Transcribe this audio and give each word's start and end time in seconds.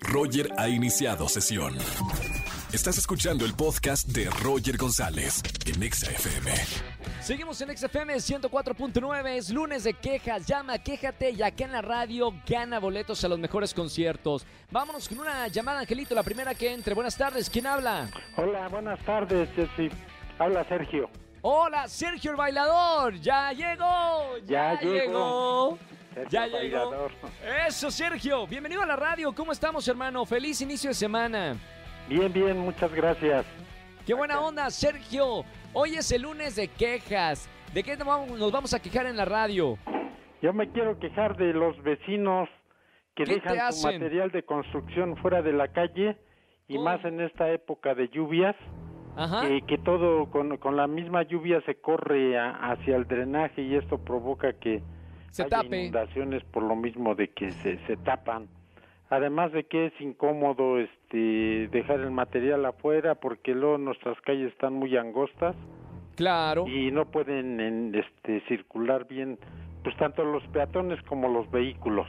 Roger 0.00 0.50
ha 0.56 0.68
iniciado 0.68 1.28
sesión. 1.28 1.76
Estás 2.72 2.98
escuchando 2.98 3.44
el 3.44 3.54
podcast 3.54 4.08
de 4.08 4.28
Roger 4.42 4.76
González 4.76 5.42
en 5.66 5.82
Exa 5.82 6.10
FM. 6.10 6.52
Seguimos 7.20 7.60
en 7.60 7.76
XFM 7.76 8.14
104.9, 8.14 9.26
es 9.36 9.50
lunes 9.50 9.84
de 9.84 9.94
quejas, 9.94 10.46
llama, 10.46 10.78
quéjate 10.78 11.30
y 11.30 11.42
acá 11.42 11.64
en 11.64 11.72
la 11.72 11.82
radio 11.82 12.32
gana 12.46 12.78
boletos 12.78 13.24
a 13.24 13.28
los 13.28 13.38
mejores 13.38 13.72
conciertos. 13.74 14.46
Vámonos 14.70 15.08
con 15.08 15.20
una 15.20 15.48
llamada, 15.48 15.80
Angelito, 15.80 16.14
la 16.14 16.22
primera 16.22 16.54
que 16.54 16.72
entre. 16.72 16.94
Buenas 16.94 17.16
tardes, 17.16 17.48
¿quién 17.50 17.66
habla? 17.66 18.08
Hola, 18.36 18.68
buenas 18.68 18.98
tardes, 19.04 19.48
Jessy. 19.54 19.90
Habla 20.38 20.64
Sergio. 20.68 21.10
Hola, 21.42 21.88
Sergio 21.88 22.32
el 22.32 22.36
bailador, 22.36 23.14
ya 23.20 23.52
llegó, 23.52 24.36
ya, 24.46 24.74
Ya 24.74 24.80
llegó. 24.80 25.78
Sergio 26.14 26.28
Ya 26.30 26.46
llegó. 26.46 27.08
Eso, 27.66 27.90
Sergio, 27.90 28.46
bienvenido 28.46 28.82
a 28.82 28.86
la 28.86 28.96
radio, 28.96 29.32
¿cómo 29.34 29.52
estamos, 29.52 29.86
hermano? 29.88 30.24
Feliz 30.24 30.60
inicio 30.60 30.90
de 30.90 30.94
semana. 30.94 31.56
Bien, 32.08 32.32
bien, 32.32 32.58
muchas 32.58 32.92
gracias. 32.92 33.44
Qué 34.06 34.14
buena 34.14 34.40
onda, 34.40 34.70
Sergio. 34.70 35.44
Hoy 35.74 35.94
es 35.96 36.10
el 36.12 36.22
lunes 36.22 36.56
de 36.56 36.68
quejas. 36.68 37.48
¿De 37.74 37.82
qué 37.82 37.96
nos 37.96 38.50
vamos- 38.52 38.72
a 38.74 38.80
quejar 38.80 39.06
en 39.06 39.16
la 39.16 39.26
radio? 39.26 39.76
Yo 40.40 40.52
me 40.52 40.70
quiero 40.70 40.98
quejar 40.98 41.36
de 41.36 41.52
los 41.52 41.80
vecinos 41.82 42.48
que 43.14 43.24
¿Qué 43.24 43.40
te 43.40 43.52
dejan 43.52 43.72
su 43.72 43.86
material 43.86 44.30
de 44.30 44.42
construcción 44.44 45.16
fuera 45.18 45.42
de 45.42 45.52
la 45.52 45.68
calle 45.68 46.16
y 46.68 46.74
¿Cómo? 46.76 46.84
más 46.84 47.04
en 47.04 47.20
esta 47.20 47.50
época 47.50 47.94
de 47.94 48.08
lluvias, 48.08 48.54
Ajá. 49.16 49.46
eh, 49.48 49.62
que 49.66 49.76
todo 49.78 50.30
con, 50.30 50.56
con 50.58 50.76
la 50.76 50.86
misma 50.86 51.24
lluvia 51.24 51.60
se 51.66 51.74
corre 51.80 52.38
a- 52.38 52.52
hacia 52.72 52.96
el 52.96 53.06
drenaje 53.06 53.62
y 53.62 53.74
esto 53.74 53.98
provoca 53.98 54.52
que 54.54 54.80
Se 55.30 55.44
tape. 55.44 55.80
inundaciones 55.82 56.42
por 56.44 56.62
lo 56.62 56.76
mismo 56.76 57.14
de 57.14 57.28
que 57.28 57.50
se, 57.52 57.78
se 57.86 57.96
tapan. 57.98 58.48
Además 59.10 59.52
de 59.52 59.64
que 59.64 59.86
es 59.86 60.00
incómodo 60.00 60.78
este 60.78 61.68
dejar 61.68 62.00
el 62.00 62.10
material 62.10 62.64
afuera 62.66 63.14
porque 63.14 63.54
luego 63.54 63.78
nuestras 63.78 64.20
calles 64.20 64.52
están 64.52 64.74
muy 64.74 64.96
angostas 64.96 65.56
Claro. 66.16 66.66
y 66.66 66.90
no 66.90 67.06
pueden 67.06 67.60
en, 67.60 67.94
este 67.94 68.40
circular 68.48 69.06
bien 69.06 69.38
pues 69.82 69.96
tanto 69.96 70.24
los 70.24 70.42
peatones 70.48 71.00
como 71.04 71.28
los 71.28 71.50
vehículos. 71.50 72.06